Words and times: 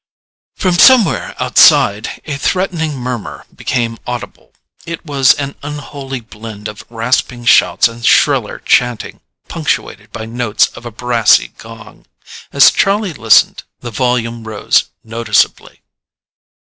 From 0.55 0.79
somewhere 0.79 1.35
outside, 1.39 2.23
a 2.25 2.35
threatening 2.35 2.97
murmur 2.97 3.45
became 3.55 3.99
audible. 4.07 4.51
It 4.83 5.05
was 5.05 5.35
an 5.35 5.53
unholy 5.61 6.21
blend 6.21 6.67
of 6.67 6.83
rasping 6.89 7.45
shouts 7.45 7.87
and 7.87 8.03
shriller 8.03 8.57
chanting, 8.57 9.19
punctuated 9.47 10.11
by 10.11 10.25
notes 10.25 10.69
of 10.69 10.87
a 10.87 10.91
brassy 10.91 11.49
gong. 11.49 12.07
As 12.51 12.71
Charlie 12.71 13.13
listened, 13.13 13.61
the 13.81 13.91
volume 13.91 14.43
rose 14.47 14.85
noticeably. 15.03 15.83